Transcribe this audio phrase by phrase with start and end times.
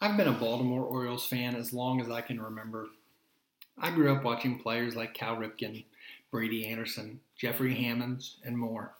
[0.00, 2.86] I've been a Baltimore Orioles fan as long as I can remember.
[3.76, 5.84] I grew up watching players like Cal Ripken,
[6.30, 8.94] Brady Anderson, Jeffrey Hammonds, and more.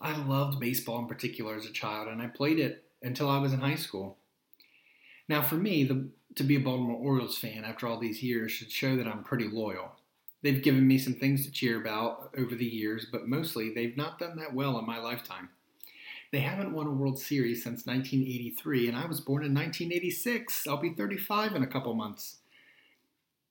[0.00, 3.52] I loved baseball in particular as a child, and I played it until I was
[3.52, 4.16] in high school.
[5.28, 8.72] Now, for me, the, to be a Baltimore Orioles fan after all these years should
[8.72, 9.92] show that I'm pretty loyal.
[10.42, 14.18] They've given me some things to cheer about over the years, but mostly they've not
[14.18, 15.50] done that well in my lifetime.
[16.32, 20.66] They haven't won a World Series since 1983, and I was born in 1986.
[20.66, 22.38] I'll be 35 in a couple months.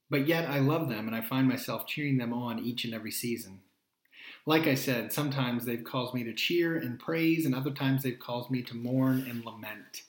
[0.09, 3.11] But yet, I love them, and I find myself cheering them on each and every
[3.11, 3.61] season.
[4.45, 8.19] Like I said, sometimes they've caused me to cheer and praise, and other times they've
[8.19, 10.03] caused me to mourn and lament.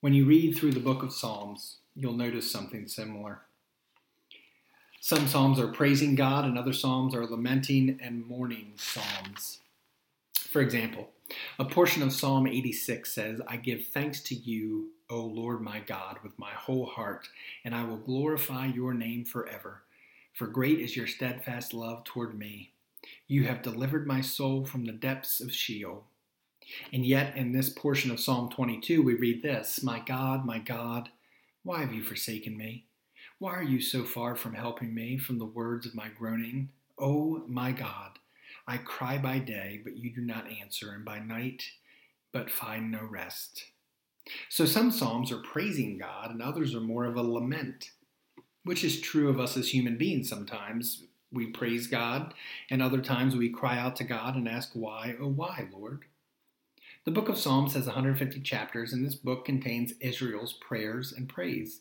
[0.00, 3.42] When you read through the book of Psalms, you'll notice something similar.
[5.00, 9.60] Some Psalms are praising God, and other Psalms are lamenting and mourning Psalms.
[10.34, 11.10] For example,
[11.58, 16.18] a portion of Psalm 86 says, I give thanks to you, O Lord my God,
[16.22, 17.28] with my whole heart,
[17.64, 19.82] and I will glorify your name forever.
[20.32, 22.72] For great is your steadfast love toward me.
[23.26, 26.04] You have delivered my soul from the depths of Sheol.
[26.92, 31.10] And yet, in this portion of Psalm 22, we read this My God, my God,
[31.62, 32.84] why have you forsaken me?
[33.38, 36.70] Why are you so far from helping me from the words of my groaning?
[36.98, 38.17] O oh, my God,
[38.68, 41.64] I cry by day, but you do not answer, and by night,
[42.34, 43.64] but find no rest.
[44.50, 47.92] So some Psalms are praising God, and others are more of a lament,
[48.64, 51.04] which is true of us as human beings sometimes.
[51.32, 52.34] We praise God,
[52.70, 56.04] and other times we cry out to God and ask, Why, oh, why, Lord?
[57.06, 61.80] The book of Psalms has 150 chapters, and this book contains Israel's prayers and praise.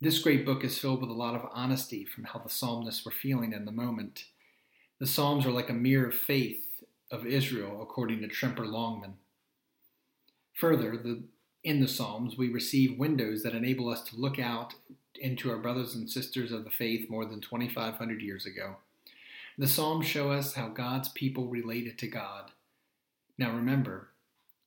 [0.00, 3.10] This great book is filled with a lot of honesty from how the psalmists were
[3.10, 4.26] feeling in the moment.
[4.98, 9.14] The Psalms are like a mirror of faith of Israel, according to Tremper Longman.
[10.54, 11.22] Further, the,
[11.62, 14.74] in the Psalms, we receive windows that enable us to look out
[15.20, 18.76] into our brothers and sisters of the faith more than 2,500 years ago.
[19.58, 22.52] The Psalms show us how God's people related to God.
[23.36, 24.08] Now remember,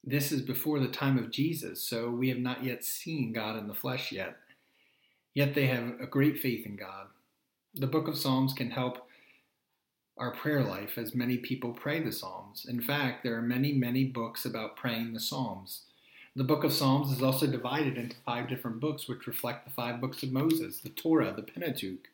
[0.04, 3.68] this is before the time of Jesus, so we have not yet seen God in
[3.68, 4.38] the flesh yet.
[5.34, 7.08] Yet they have a great faith in God.
[7.74, 9.09] The book of Psalms can help
[10.20, 12.66] our prayer life as many people pray the Psalms.
[12.68, 15.84] In fact, there are many, many books about praying the Psalms.
[16.36, 20.02] The book of Psalms is also divided into five different books which reflect the five
[20.02, 22.10] books of Moses the Torah, the Pentateuch,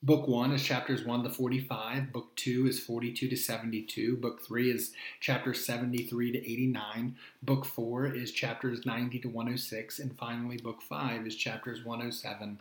[0.00, 2.12] Book 1 is chapters 1 to 45.
[2.12, 4.16] Book 2 is 42 to 72.
[4.16, 7.16] Book 3 is chapters 73 to 89.
[7.42, 9.98] Book 4 is chapters 90 to 106.
[9.98, 12.60] And finally, Book 5 is chapters 107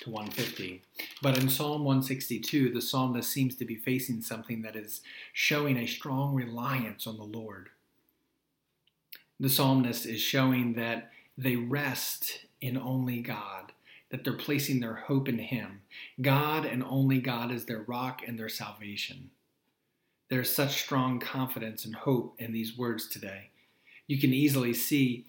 [0.00, 0.82] to 150.
[1.22, 5.00] But in Psalm 162, the psalmist seems to be facing something that is
[5.32, 7.70] showing a strong reliance on the Lord.
[9.40, 13.72] The psalmist is showing that they rest in only God
[14.14, 15.80] that they're placing their hope in Him.
[16.22, 19.30] God and only God is their rock and their salvation.
[20.30, 23.50] There's such strong confidence and hope in these words today.
[24.06, 25.24] You can easily see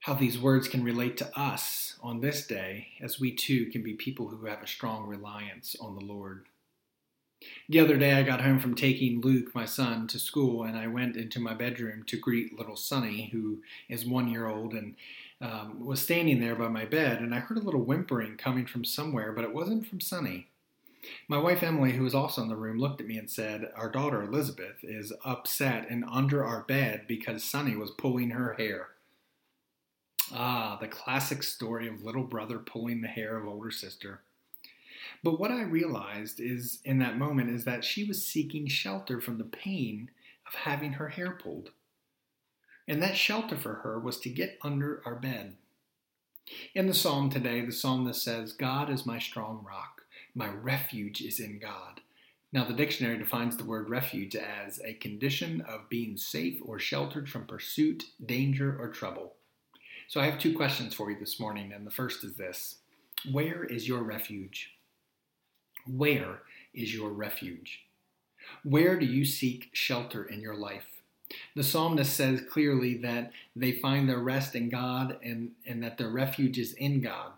[0.00, 3.92] how these words can relate to us on this day, as we too can be
[3.92, 6.46] people who have a strong reliance on the Lord.
[7.68, 10.86] The other day, I got home from taking Luke, my son, to school, and I
[10.86, 14.94] went into my bedroom to greet little Sonny, who is one year old and
[15.40, 18.84] um, was standing there by my bed, and I heard a little whimpering coming from
[18.84, 20.48] somewhere, but it wasn't from Sonny.
[21.26, 23.90] My wife Emily, who was also in the room, looked at me and said, Our
[23.90, 28.90] daughter Elizabeth is upset and under our bed because Sonny was pulling her hair.
[30.32, 34.20] Ah, the classic story of little brother pulling the hair of older sister.
[35.22, 39.38] But what I realized is in that moment is that she was seeking shelter from
[39.38, 40.10] the pain
[40.46, 41.70] of having her hair pulled.
[42.88, 45.56] And that shelter for her was to get under our bed.
[46.74, 50.02] In the psalm today, the psalmist says, God is my strong rock.
[50.34, 52.00] My refuge is in God.
[52.52, 57.30] Now, the dictionary defines the word refuge as a condition of being safe or sheltered
[57.30, 59.34] from pursuit, danger, or trouble.
[60.08, 62.76] So, I have two questions for you this morning, and the first is this
[63.30, 64.72] Where is your refuge?
[65.86, 66.40] Where
[66.74, 67.80] is your refuge?
[68.64, 71.02] Where do you seek shelter in your life?
[71.54, 76.10] The psalmist says clearly that they find their rest in God and, and that their
[76.10, 77.32] refuge is in God.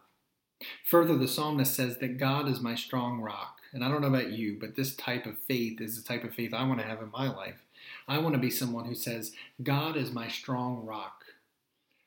[0.88, 3.60] Further, the psalmist says that God is my strong rock.
[3.72, 6.34] And I don't know about you, but this type of faith is the type of
[6.34, 7.64] faith I want to have in my life.
[8.06, 9.32] I want to be someone who says,
[9.62, 11.24] God is my strong rock.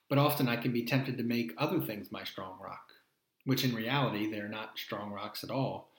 [0.10, 2.94] But often I can be tempted to make other things my strong rock,
[3.46, 5.90] which in reality they're not strong rocks at all.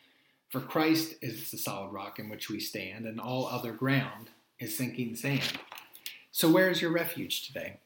[0.49, 4.77] For Christ is the solid rock in which we stand, and all other ground is
[4.77, 5.59] sinking sand.
[6.31, 7.81] So, where is your refuge today?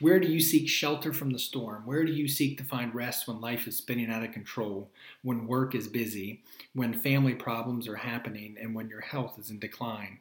[0.00, 1.86] Where do you seek shelter from the storm?
[1.86, 4.90] Where do you seek to find rest when life is spinning out of control,
[5.22, 6.42] when work is busy,
[6.74, 10.18] when family problems are happening, and when your health is in decline?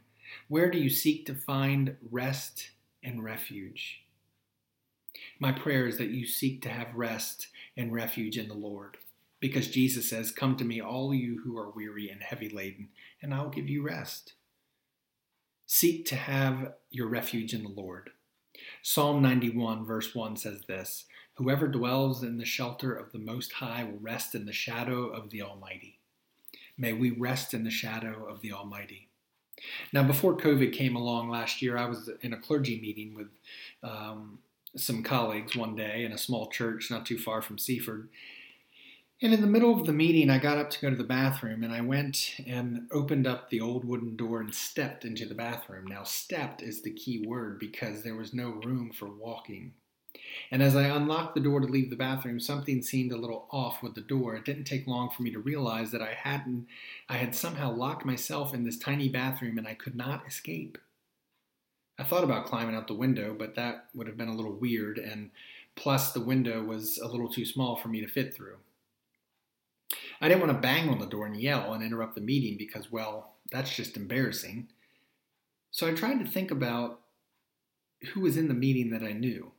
[0.47, 2.69] Where do you seek to find rest
[3.03, 4.03] and refuge?
[5.37, 8.97] My prayer is that you seek to have rest and refuge in the Lord.
[9.43, 12.87] Because Jesus says, Come to me, all you who are weary and heavy laden,
[13.21, 14.35] and I'll give you rest.
[15.65, 18.11] Seek to have your refuge in the Lord.
[18.81, 23.83] Psalm 91, verse 1 says this Whoever dwells in the shelter of the Most High
[23.83, 25.99] will rest in the shadow of the Almighty.
[26.77, 29.09] May we rest in the shadow of the Almighty.
[29.91, 33.27] Now, before COVID came along last year, I was in a clergy meeting with
[33.83, 34.39] um,
[34.77, 38.07] some colleagues one day in a small church not too far from Seaford.
[39.21, 41.63] And in the middle of the meeting, I got up to go to the bathroom
[41.63, 45.87] and I went and opened up the old wooden door and stepped into the bathroom.
[45.87, 49.73] Now, stepped is the key word because there was no room for walking.
[50.51, 53.81] And as I unlocked the door to leave the bathroom, something seemed a little off
[53.81, 54.35] with the door.
[54.35, 56.67] It didn't take long for me to realize that I hadn't
[57.09, 60.77] I had somehow locked myself in this tiny bathroom and I could not escape.
[61.97, 64.97] I thought about climbing out the window, but that would have been a little weird
[64.97, 65.31] and
[65.75, 68.57] plus the window was a little too small for me to fit through.
[70.21, 72.91] I didn't want to bang on the door and yell and interrupt the meeting because
[72.91, 74.67] well, that's just embarrassing.
[75.71, 77.01] So I tried to think about
[78.13, 79.51] who was in the meeting that I knew.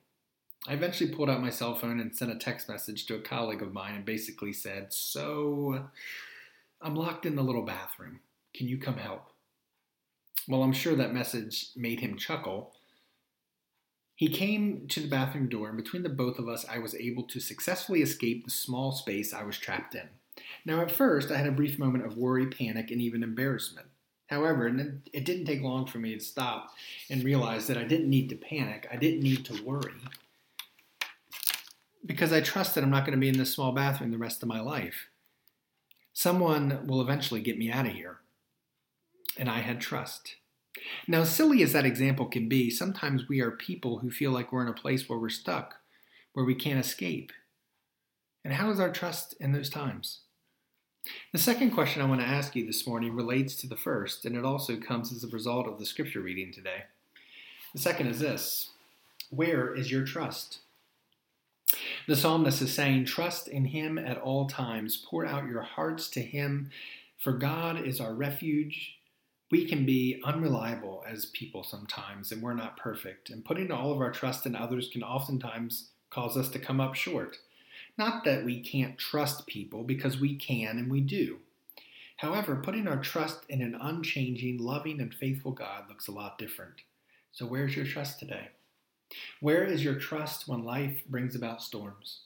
[0.66, 3.62] I eventually pulled out my cell phone and sent a text message to a colleague
[3.62, 5.88] of mine and basically said, So,
[6.80, 8.20] I'm locked in the little bathroom.
[8.54, 9.26] Can you come help?
[10.48, 12.72] Well, I'm sure that message made him chuckle.
[14.14, 17.24] He came to the bathroom door, and between the both of us, I was able
[17.24, 20.08] to successfully escape the small space I was trapped in.
[20.64, 23.86] Now, at first, I had a brief moment of worry, panic, and even embarrassment.
[24.28, 24.66] However,
[25.12, 26.70] it didn't take long for me to stop
[27.10, 28.88] and realize that I didn't need to panic.
[28.90, 29.92] I didn't need to worry
[32.06, 34.42] because I trust that I'm not going to be in this small bathroom the rest
[34.42, 35.08] of my life.
[36.12, 38.18] Someone will eventually get me out of here.
[39.36, 40.36] And I had trust.
[41.08, 44.62] Now, silly as that example can be, sometimes we are people who feel like we're
[44.62, 45.76] in a place where we're stuck,
[46.32, 47.32] where we can't escape.
[48.44, 50.20] And how is our trust in those times?
[51.32, 54.36] The second question I want to ask you this morning relates to the first, and
[54.36, 56.84] it also comes as a result of the scripture reading today.
[57.72, 58.70] The second is this
[59.30, 60.60] Where is your trust?
[62.06, 64.96] The psalmist is saying, Trust in him at all times.
[64.96, 66.70] Pour out your hearts to him,
[67.18, 68.98] for God is our refuge.
[69.50, 73.30] We can be unreliable as people sometimes, and we're not perfect.
[73.30, 76.94] And putting all of our trust in others can oftentimes cause us to come up
[76.94, 77.38] short.
[77.96, 81.38] Not that we can't trust people, because we can and we do.
[82.16, 86.82] However, putting our trust in an unchanging, loving, and faithful God looks a lot different.
[87.32, 88.48] So, where's your trust today?
[89.40, 92.20] Where is your trust when life brings about storms?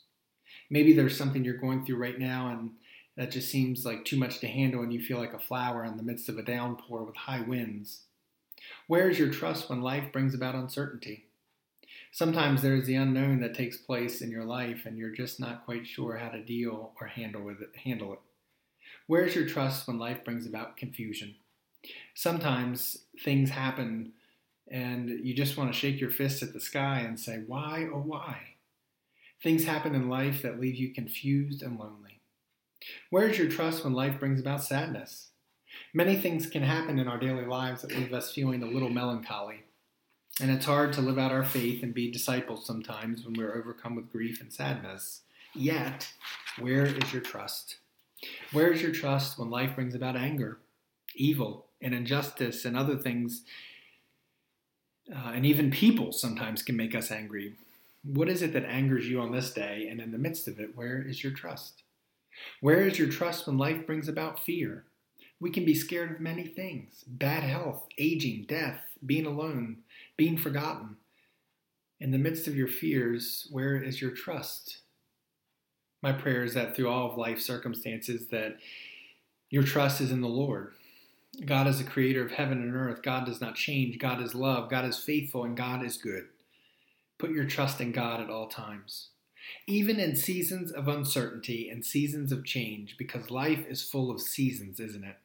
[0.70, 2.72] Maybe there's something you're going through right now and
[3.16, 5.96] that just seems like too much to handle and you feel like a flower in
[5.96, 8.02] the midst of a downpour with high winds.
[8.86, 11.27] Where is your trust when life brings about uncertainty?
[12.12, 15.86] Sometimes there's the unknown that takes place in your life and you're just not quite
[15.86, 18.20] sure how to deal or handle with it, handle it.
[19.06, 21.36] Where's your trust when life brings about confusion?
[22.14, 24.12] Sometimes things happen
[24.70, 28.02] and you just want to shake your fist at the sky and say, Why, oh,
[28.04, 28.38] why?
[29.42, 32.20] Things happen in life that leave you confused and lonely.
[33.10, 35.30] Where's your trust when life brings about sadness?
[35.94, 39.64] Many things can happen in our daily lives that leave us feeling a little melancholy.
[40.40, 43.96] And it's hard to live out our faith and be disciples sometimes when we're overcome
[43.96, 45.22] with grief and sadness.
[45.54, 46.12] Yet,
[46.58, 47.76] where is your trust?
[48.52, 50.58] Where is your trust when life brings about anger,
[51.14, 53.42] evil, and injustice and other things
[55.14, 57.54] uh, and even people sometimes can make us angry.
[58.04, 59.88] What is it that angers you on this day?
[59.90, 61.82] And in the midst of it, where is your trust?
[62.60, 64.84] Where is your trust when life brings about fear?
[65.40, 69.78] We can be scared of many things bad health, aging, death, being alone,
[70.18, 70.96] being forgotten.
[72.00, 74.80] In the midst of your fears, where is your trust?
[76.02, 78.58] My prayer is that through all of life's circumstances that
[79.48, 80.74] your trust is in the Lord,
[81.44, 83.02] God is the creator of heaven and earth.
[83.02, 83.98] God does not change.
[83.98, 84.70] God is love.
[84.70, 86.24] God is faithful, and God is good.
[87.18, 89.08] Put your trust in God at all times,
[89.66, 94.80] even in seasons of uncertainty and seasons of change, because life is full of seasons,
[94.80, 95.16] isn't it?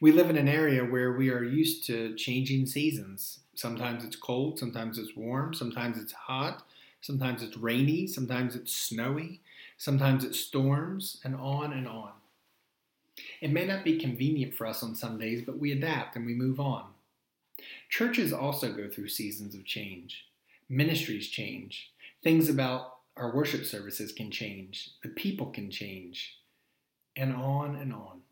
[0.00, 3.40] We live in an area where we are used to changing seasons.
[3.54, 6.64] Sometimes it's cold, sometimes it's warm, sometimes it's hot,
[7.00, 9.40] sometimes it's rainy, sometimes it's snowy,
[9.76, 12.12] sometimes it storms, and on and on.
[13.40, 16.34] It may not be convenient for us on some days, but we adapt and we
[16.34, 16.86] move on.
[17.88, 20.26] Churches also go through seasons of change.
[20.68, 21.92] Ministries change.
[22.22, 24.90] Things about our worship services can change.
[25.02, 26.38] The people can change.
[27.16, 28.23] And on and on.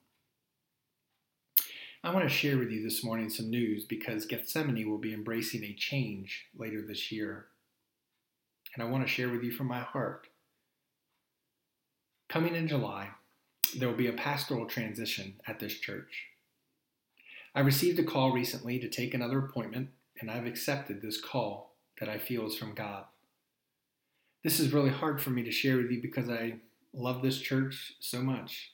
[2.04, 5.62] I want to share with you this morning some news because Gethsemane will be embracing
[5.62, 7.46] a change later this year.
[8.74, 10.26] And I want to share with you from my heart.
[12.28, 13.10] Coming in July,
[13.78, 16.26] there will be a pastoral transition at this church.
[17.54, 19.90] I received a call recently to take another appointment,
[20.20, 23.04] and I've accepted this call that I feel is from God.
[24.42, 26.54] This is really hard for me to share with you because I
[26.92, 28.72] love this church so much.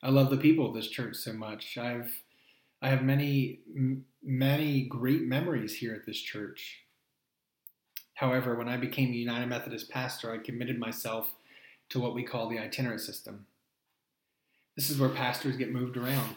[0.00, 1.76] I love the people of this church so much.
[1.76, 2.22] I've
[2.80, 3.60] I have many
[4.22, 6.80] many great memories here at this church.
[8.14, 11.34] However, when I became a United Methodist pastor, I committed myself
[11.90, 13.46] to what we call the itinerant system.
[14.76, 16.36] This is where pastors get moved around.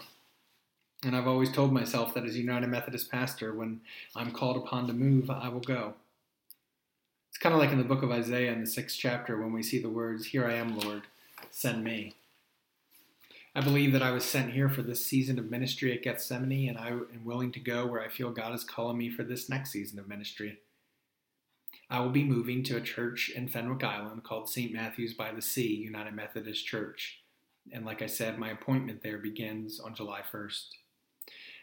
[1.03, 3.81] And I've always told myself that as a United Methodist pastor, when
[4.15, 5.95] I'm called upon to move, I will go.
[7.29, 9.63] It's kind of like in the book of Isaiah in the sixth chapter when we
[9.63, 11.03] see the words, Here I am, Lord,
[11.49, 12.15] send me.
[13.53, 16.77] I believe that I was sent here for this season of ministry at Gethsemane, and
[16.77, 19.71] I am willing to go where I feel God is calling me for this next
[19.71, 20.59] season of ministry.
[21.89, 24.71] I will be moving to a church in Fenwick Island called St.
[24.71, 27.19] Matthew's by the Sea United Methodist Church.
[27.73, 30.67] And like I said, my appointment there begins on July 1st.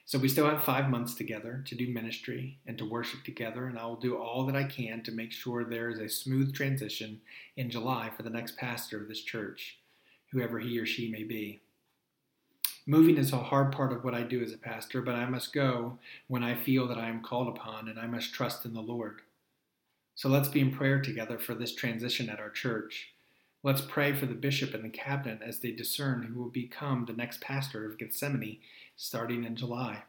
[0.05, 3.79] So we still have five months together to do ministry and to worship together, and
[3.79, 7.23] I will do all that I can to make sure there is a smooth transition
[7.57, 9.79] in July for the next pastor of this church,
[10.33, 11.63] whoever he or she may be.
[12.91, 15.53] Moving is a hard part of what I do as a pastor, but I must
[15.53, 18.81] go when I feel that I am called upon, and I must trust in the
[18.81, 19.21] Lord.
[20.15, 23.11] So let's be in prayer together for this transition at our church.
[23.63, 27.13] Let's pray for the bishop and the cabinet as they discern who will become the
[27.13, 28.61] next pastor of Gethsemane
[28.97, 30.05] starting in July.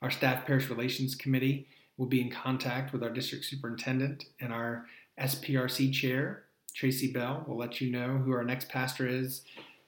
[0.00, 1.66] Our staff parish relations committee
[1.98, 4.86] will be in contact with our district superintendent and our
[5.20, 9.42] SPRC chair, Tracy Bell, will let you know who our next pastor is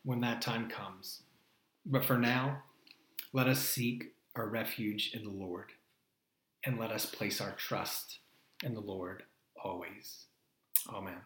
[0.04, 1.22] when that time comes.
[1.90, 2.64] But for now,
[3.32, 5.72] let us seek our refuge in the Lord
[6.64, 8.18] and let us place our trust
[8.62, 9.22] in the Lord
[9.64, 10.26] always.
[10.92, 11.22] Amen.